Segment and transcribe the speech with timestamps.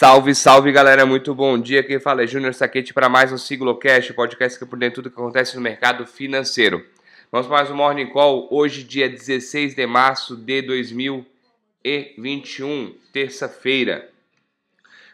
[0.00, 1.82] Salve, salve galera, muito bom dia.
[1.82, 5.12] Quem fala é Júnior Saquete para mais um Siglocast, podcast que é por dentro tudo
[5.12, 6.86] que acontece no mercado financeiro.
[7.32, 14.08] Vamos para mais um Morning Call, hoje, dia 16 de março de 2021, terça-feira.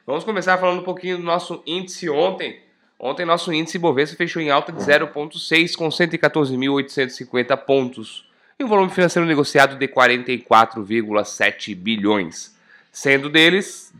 [0.06, 2.60] Vamos começar falando um pouquinho do nosso índice ontem.
[3.01, 8.28] Ontem, nosso índice Bovespa fechou em alta de 0,6 com 114.850 pontos
[8.59, 12.54] e um volume financeiro negociado de 44,7 bilhões,
[12.92, 13.95] sendo deles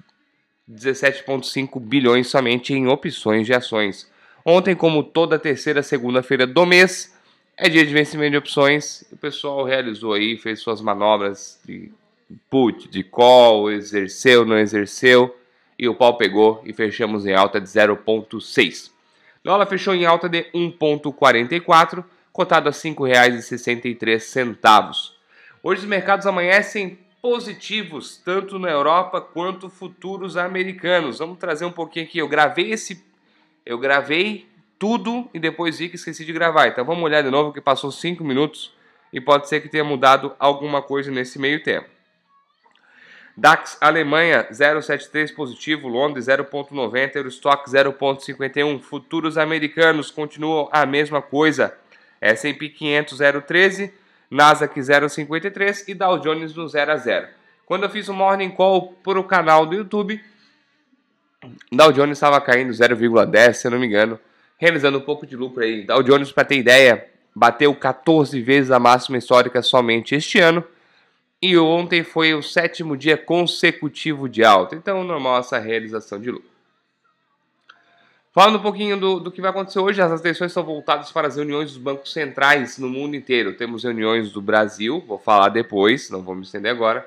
[0.71, 4.11] 17,5 bilhões somente em opções de ações.
[4.45, 7.15] Ontem, como toda terceira segunda-feira do mês,
[7.57, 9.05] é dia de vencimento de opções.
[9.13, 11.91] O pessoal realizou aí, fez suas manobras de
[12.51, 15.35] put, de call, exerceu, não exerceu,
[15.79, 18.91] e o pau pegou e fechamos em alta de 0,6.
[19.43, 25.13] Dólar fechou em alta de 1,44, cotado a R$ 5,63.
[25.63, 31.21] Hoje os mercados amanhecem positivos, tanto na Europa quanto futuros americanos.
[31.21, 32.19] Vamos trazer um pouquinho aqui.
[32.19, 33.03] Eu gravei esse.
[33.65, 34.47] Eu gravei
[34.79, 36.67] tudo e depois vi que esqueci de gravar.
[36.67, 38.75] Então vamos olhar de novo que passou 5 minutos
[39.11, 41.89] e pode ser que tenha mudado alguma coisa nesse meio tempo.
[43.35, 48.83] DAX Alemanha 0,73 positivo, Londres 0,90, Eurostock 0,51.
[48.83, 51.75] Futuros americanos continuam a mesma coisa.
[52.21, 57.29] S&P 500 0,13 Nasdaq 0,53 e Dow Jones no 0 a 0.
[57.67, 60.21] Quando eu fiz o um Morning Call para o canal do YouTube,
[61.71, 64.19] Dow Jones estava caindo 0,10, se eu não me engano,
[64.59, 65.85] realizando um pouco de lucro aí.
[65.85, 70.65] Dow Jones, para ter ideia, bateu 14 vezes a máxima histórica somente este ano.
[71.41, 74.75] E ontem foi o sétimo dia consecutivo de alta.
[74.75, 76.54] Então, normal essa realização de lucro.
[78.35, 81.37] Falando um pouquinho do, do que vai acontecer hoje, as atenções são voltadas para as
[81.37, 83.53] reuniões dos bancos centrais no mundo inteiro.
[83.53, 87.07] Temos reuniões do Brasil, vou falar depois, não vou me estender agora.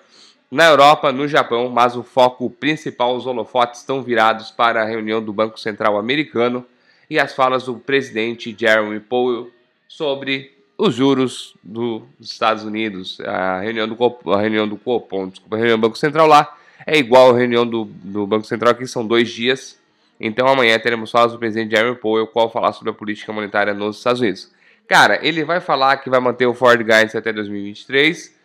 [0.50, 5.22] Na Europa, no Japão, mas o foco principal, os holofotes estão virados para a reunião
[5.22, 6.66] do Banco Central americano
[7.10, 9.52] e as falas do presidente Jeremy Powell
[9.86, 13.20] sobre os juros dos Estados Unidos.
[13.20, 16.56] A reunião do, a reunião do Copom, desculpa, a reunião do Banco Central lá
[16.86, 19.78] é igual a reunião do, do Banco Central aqui, são dois dias
[20.20, 23.98] então amanhã teremos falas do presidente Jeremy Powell, qual falar sobre a política monetária nos
[23.98, 24.52] Estados Unidos.
[24.88, 28.36] Cara, ele vai falar que vai manter o Ford Guidance até 2023,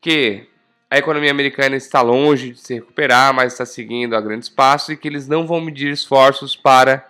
[0.00, 0.48] que
[0.90, 4.96] a economia americana está longe de se recuperar, mas está seguindo a grandes passos e
[4.96, 7.06] que eles não vão medir esforços para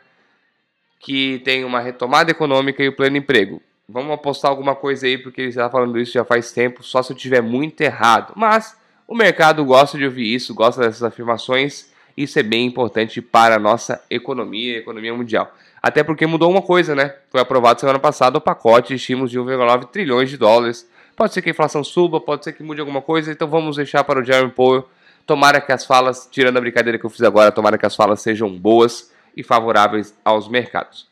[1.01, 3.63] que tenha uma retomada econômica e o pleno emprego.
[3.89, 7.13] Vamos apostar alguma coisa aí, porque ele está falando isso já faz tempo, só se
[7.13, 8.33] eu tiver muito errado.
[8.35, 13.57] Mas o mercado gosta de ouvir isso, gosta dessas afirmações isso é bem importante para
[13.57, 15.53] a nossa economia, economia mundial.
[15.83, 17.15] Até porque mudou uma coisa, né?
[17.31, 20.89] Foi aprovado semana passada o pacote de estímulos de 1,9 trilhões de dólares.
[21.15, 24.03] Pode ser que a inflação suba, pode ser que mude alguma coisa, então vamos deixar
[24.03, 24.89] para o Jeremy Powell.
[25.27, 28.21] Tomara que as falas, tirando a brincadeira que eu fiz agora, tomara que as falas
[28.21, 31.07] sejam boas e favoráveis aos mercados.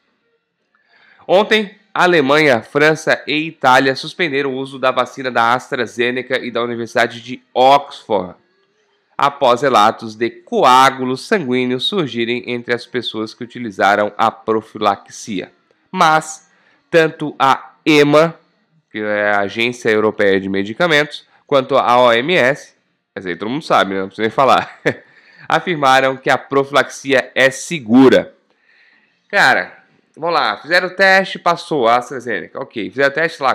[1.26, 7.20] Ontem, Alemanha, França e Itália suspenderam o uso da vacina da AstraZeneca e da Universidade
[7.20, 8.34] de Oxford
[9.16, 15.52] após relatos de coágulos sanguíneos surgirem entre as pessoas que utilizaram a profilaxia.
[15.90, 16.50] Mas
[16.90, 18.38] tanto a EMA,
[18.90, 22.74] que é a Agência Europeia de Medicamentos, quanto a OMS,
[23.14, 24.00] mas aí todo mundo sabe, né?
[24.00, 24.80] não precisa nem falar,
[25.48, 28.34] afirmaram que a profilaxia é segura.
[29.28, 29.84] Cara,
[30.16, 33.54] vamos lá, fizeram o teste, passou a AstraZeneca, ok, fizeram o teste lá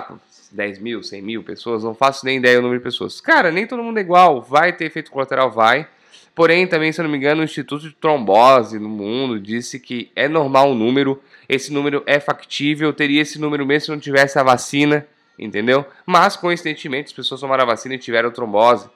[0.54, 3.20] 10 mil, 100 mil pessoas, não faço nem ideia do número de pessoas.
[3.20, 5.86] Cara, nem todo mundo é igual, vai ter efeito colateral, vai.
[6.34, 10.10] Porém, também, se eu não me engano, o Instituto de Trombose no mundo disse que
[10.14, 14.38] é normal o número, esse número é factível, teria esse número mesmo se não tivesse
[14.38, 15.06] a vacina,
[15.38, 15.84] entendeu?
[16.06, 18.88] Mas, coincidentemente, as pessoas tomaram a vacina e tiveram trombose.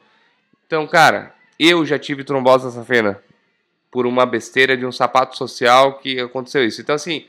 [0.67, 3.21] Então, cara, eu já tive trombose nessa fena
[3.91, 6.81] por uma besteira de um sapato social que aconteceu isso.
[6.81, 7.27] Então, assim,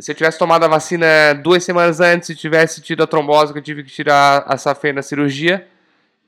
[0.00, 3.58] se eu tivesse tomado a vacina duas semanas antes, se tivesse tido a trombose que
[3.58, 5.66] eu tive que tirar a safena na cirurgia,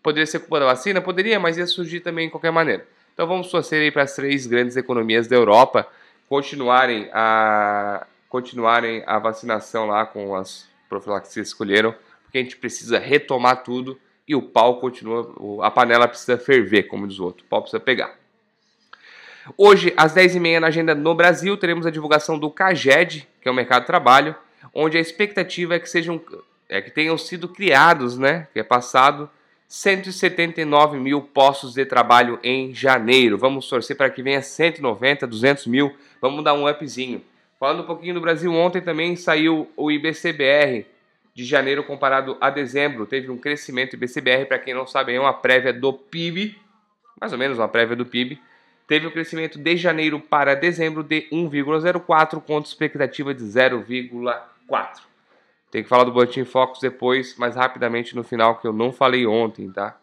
[0.02, 1.00] poderia ser culpa da vacina?
[1.00, 2.86] Poderia, mas ia surgir também de qualquer maneira.
[3.14, 5.86] Então vamos torcer aí para as três grandes economias da Europa
[6.28, 12.98] continuarem a, continuarem a vacinação lá com as profilaxias que escolheram, porque a gente precisa
[12.98, 17.48] retomar tudo e o pau continua, a panela precisa ferver, como diz o outro, o
[17.48, 18.21] pau precisa pegar.
[19.56, 23.54] Hoje, às 10h30 na agenda no Brasil, teremos a divulgação do CAGED, que é o
[23.54, 24.34] mercado de trabalho,
[24.72, 26.20] onde a expectativa é que sejam
[26.68, 29.28] é que tenham sido criados, né, que é passado
[29.68, 33.36] 179 mil postos de trabalho em janeiro.
[33.36, 35.94] Vamos torcer para que venha 190, 200 mil.
[36.20, 37.22] Vamos dar um upzinho.
[37.60, 40.86] Falando um pouquinho do Brasil, ontem também saiu o IBCBR
[41.34, 43.06] de janeiro comparado a dezembro.
[43.06, 46.58] Teve um crescimento IBCBR, para quem não sabe, é uma prévia do PIB,
[47.20, 48.40] mais ou menos uma prévia do PIB
[48.92, 54.86] teve o um crescimento de janeiro para dezembro de 1,04 contra expectativa de 0,4.
[55.70, 59.26] Tem que falar do Boletim Focus depois, mais rapidamente no final, que eu não falei
[59.26, 59.96] ontem, tá?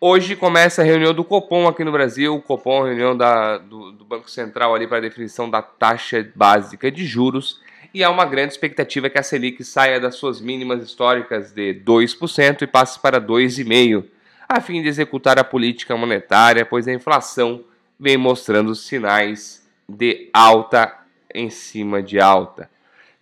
[0.00, 2.34] Hoje começa a reunião do Copom aqui no Brasil.
[2.34, 7.04] O Copom, reunião da, do, do Banco Central ali para definição da taxa básica de
[7.04, 7.60] juros.
[7.92, 12.62] E há uma grande expectativa que a Selic saia das suas mínimas históricas de 2%
[12.62, 14.06] e passe para 2,5%,
[14.48, 17.64] a fim de executar a política monetária, pois a inflação
[17.98, 20.92] vem mostrando sinais de alta
[21.34, 22.70] em cima de alta.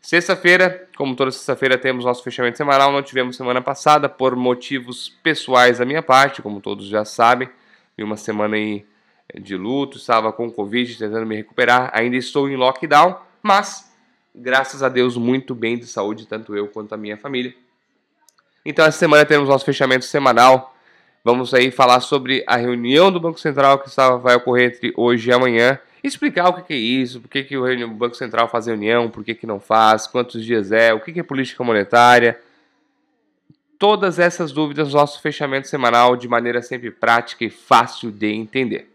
[0.00, 2.92] Sexta-feira, como toda sexta-feira, temos nosso fechamento semanal.
[2.92, 7.48] Não tivemos semana passada por motivos pessoais da minha parte, como todos já sabem.
[7.96, 8.84] Vi uma semana aí
[9.34, 11.90] de luto, estava com Covid, tentando me recuperar.
[11.94, 13.90] Ainda estou em lockdown, mas
[14.34, 17.54] graças a Deus, muito bem de saúde, tanto eu quanto a minha família.
[18.62, 20.73] Então, essa semana temos nosso fechamento semanal.
[21.26, 23.88] Vamos aí falar sobre a reunião do Banco Central que
[24.20, 27.88] vai ocorrer entre hoje e amanhã explicar o que é isso, por que, que o
[27.88, 31.22] Banco Central faz reunião, por que, que não faz, quantos dias é, o que é
[31.22, 32.38] política monetária.
[33.78, 38.90] Todas essas dúvidas no nosso fechamento semanal de maneira sempre prática e fácil de entender.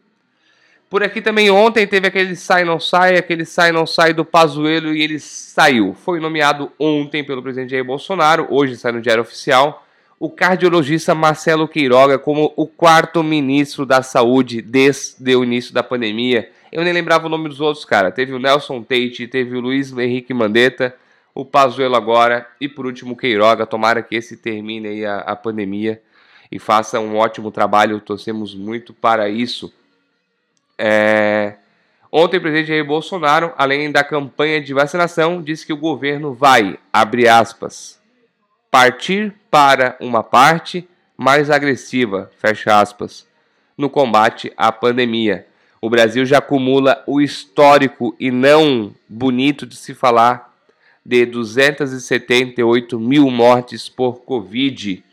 [0.88, 4.94] Por aqui também ontem teve aquele sai não sai, aquele sai não sai do Pazuello
[4.94, 5.96] e ele saiu.
[5.96, 9.84] Foi nomeado ontem pelo presidente Jair Bolsonaro, hoje sai no Diário Oficial,
[10.20, 16.50] o cardiologista Marcelo Queiroga como o quarto ministro da Saúde desde o início da pandemia
[16.72, 18.12] eu nem lembrava o nome dos outros, cara.
[18.12, 20.96] Teve o Nelson Tate, teve o Luiz Henrique Mandetta,
[21.34, 23.66] o Pazuello agora e por último o Queiroga.
[23.66, 26.02] Tomara que esse termine aí a, a pandemia
[26.52, 28.00] e faça um ótimo trabalho.
[28.00, 29.74] Torcemos muito para isso.
[30.78, 31.56] É...
[32.12, 36.80] Ontem o presidente Jair Bolsonaro, além da campanha de vacinação, disse que o governo vai,
[36.92, 38.00] abre aspas,
[38.72, 40.88] partir para uma parte
[41.18, 43.28] mais agressiva, fecha aspas,
[43.78, 45.46] no combate à pandemia
[45.82, 50.54] o Brasil já acumula o histórico e não bonito de se falar
[51.06, 55.04] de 278 mil mortes por Covid.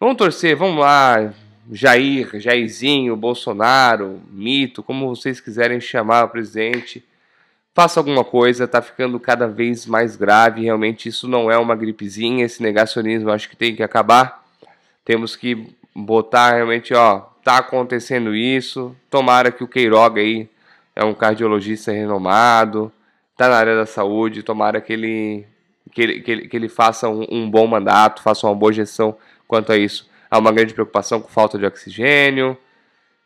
[0.00, 1.32] Vamos torcer, vamos lá,
[1.70, 7.04] Jair, Jairzinho, Bolsonaro, Mito, como vocês quiserem chamar o presidente.
[7.74, 10.62] Faça alguma coisa, está ficando cada vez mais grave.
[10.62, 12.44] Realmente, isso não é uma gripezinha.
[12.44, 14.44] Esse negacionismo acho que tem que acabar.
[15.04, 18.94] Temos que botar realmente, ó, tá acontecendo isso.
[19.08, 20.48] Tomara que o Queiroga aí
[20.94, 22.92] é um cardiologista renomado,
[23.36, 25.46] tá na área da saúde, tomara que ele
[25.92, 29.16] que ele, que ele, que ele faça um, um, bom mandato, faça uma boa gestão
[29.48, 30.08] quanto a isso.
[30.30, 32.56] Há uma grande preocupação com falta de oxigênio.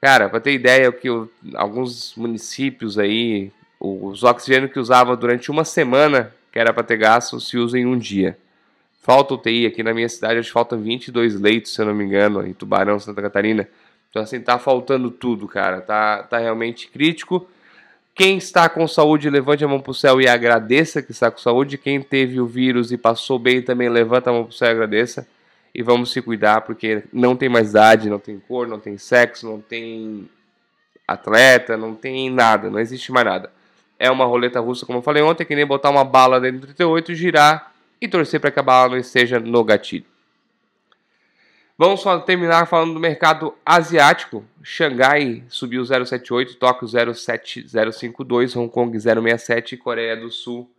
[0.00, 3.52] Cara, para ter ideia, que o, alguns municípios aí,
[3.84, 7.84] os oxigênio que usava durante uma semana, que era para ter gasto, se usa em
[7.84, 8.38] um dia.
[9.02, 12.04] Falta UTI aqui na minha cidade, acho que faltam 22 leitos, se eu não me
[12.04, 13.68] engano, em Tubarão, Santa Catarina.
[14.08, 15.82] Então, assim, tá faltando tudo, cara.
[15.82, 17.46] Tá, tá realmente crítico.
[18.14, 21.76] Quem está com saúde, levante a mão pro céu e agradeça que está com saúde.
[21.76, 25.26] Quem teve o vírus e passou bem também, levanta a mão pro céu e agradeça.
[25.74, 29.46] E vamos se cuidar, porque não tem mais idade, não tem cor, não tem sexo,
[29.46, 30.28] não tem
[31.06, 33.50] atleta, não tem nada, não existe mais nada.
[34.04, 36.66] É uma roleta russa, como eu falei ontem, que nem botar uma bala dentro do
[36.66, 40.04] 38, girar e torcer para que a bala não esteja no gatilho.
[41.78, 44.44] Vamos terminar falando do mercado asiático.
[44.62, 50.70] Xangai subiu 0,78, Tóquio 0,7052, Hong Kong 0,67 e Coreia do Sul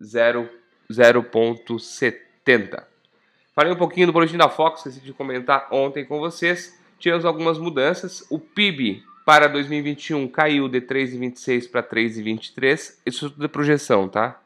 [0.00, 2.84] 0,70.
[3.52, 6.78] Falei um pouquinho do boletim da Fox, esqueci de comentar ontem com vocês.
[7.00, 8.24] Tivemos algumas mudanças.
[8.30, 12.98] O PIB para 2021 caiu de 3,26 para 3,23.
[13.04, 14.40] Isso tudo é projeção, tá?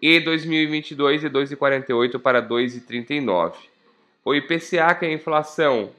[0.00, 3.54] E 2022 de 2,48 para 2,39.
[4.24, 5.90] O IPCA, que é a inflação,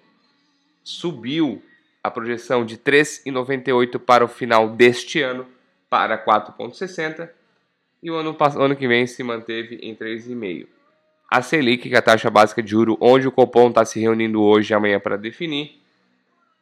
[0.84, 1.62] subiu
[2.04, 5.48] a projeção de 3,98 para o final deste ano
[5.90, 7.30] para 4,60
[8.02, 10.68] e o ano, ano que vem se manteve em 3,5.
[11.30, 14.42] A Selic, que é a taxa básica de juro, onde o Copom está se reunindo
[14.42, 15.81] hoje e amanhã para definir,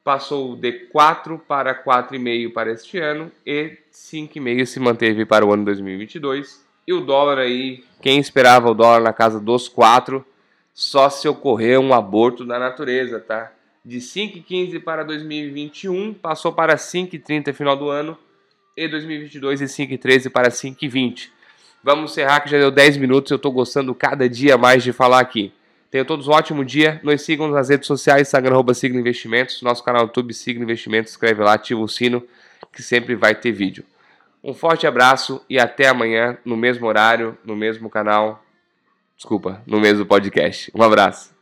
[0.09, 5.63] passou de 4 para 4,5 para este ano e 5,5 se manteve para o ano
[5.65, 6.65] 2022.
[6.87, 10.25] E o dólar aí, quem esperava o dólar na casa dos 4,
[10.73, 13.51] só se ocorrer um aborto da natureza, tá?
[13.85, 18.17] De 5,15 para 2021, passou para 5,30 final do ano,
[18.75, 21.29] e 2022 de 5,13 para 5,20.
[21.83, 25.19] Vamos encerrar que já deu 10 minutos, eu estou gostando cada dia mais de falar
[25.19, 25.53] aqui.
[25.89, 26.99] Tenham todos um ótimo dia.
[27.03, 31.43] Nos sigam nas redes sociais, Instagram, arroba Sigla Investimentos, nosso canal YouTube Sigla Investimentos, escreve
[31.43, 32.23] lá, ativa o sino,
[32.71, 33.83] que sempre vai ter vídeo.
[34.43, 38.43] Um forte abraço e até amanhã, no mesmo horário, no mesmo canal.
[39.17, 40.71] Desculpa, no mesmo podcast.
[40.73, 41.38] Um abraço.